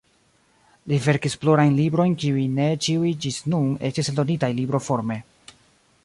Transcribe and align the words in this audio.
Li 0.91 0.97
verkis 1.07 1.35
plurajn 1.41 1.75
librojn 1.79 2.15
kiuj 2.23 2.45
ne 2.59 2.69
ĉiuj 2.85 3.11
ĝis 3.25 3.37
nun 3.55 3.67
estis 3.91 4.09
eldonitaj 4.13 4.53
libroforme. 4.61 5.19